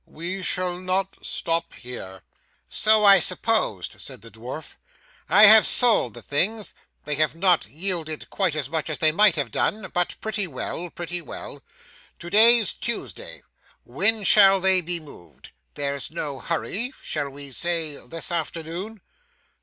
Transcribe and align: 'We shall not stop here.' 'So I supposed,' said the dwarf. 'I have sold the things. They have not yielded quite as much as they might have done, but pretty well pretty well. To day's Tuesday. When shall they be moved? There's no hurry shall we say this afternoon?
'We 0.07 0.41
shall 0.41 0.79
not 0.79 1.23
stop 1.23 1.73
here.' 1.75 2.23
'So 2.67 3.05
I 3.05 3.19
supposed,' 3.19 4.01
said 4.01 4.23
the 4.23 4.31
dwarf. 4.31 4.77
'I 5.29 5.43
have 5.43 5.63
sold 5.67 6.15
the 6.15 6.23
things. 6.23 6.73
They 7.05 7.13
have 7.17 7.35
not 7.35 7.67
yielded 7.67 8.27
quite 8.31 8.55
as 8.55 8.67
much 8.67 8.89
as 8.89 8.97
they 8.97 9.11
might 9.11 9.35
have 9.35 9.51
done, 9.51 9.91
but 9.93 10.15
pretty 10.19 10.47
well 10.47 10.89
pretty 10.89 11.21
well. 11.21 11.61
To 12.17 12.31
day's 12.31 12.73
Tuesday. 12.73 13.43
When 13.83 14.23
shall 14.23 14.59
they 14.59 14.81
be 14.81 14.99
moved? 14.99 15.51
There's 15.75 16.09
no 16.09 16.39
hurry 16.39 16.93
shall 17.03 17.29
we 17.29 17.51
say 17.51 17.95
this 18.07 18.31
afternoon? 18.31 19.01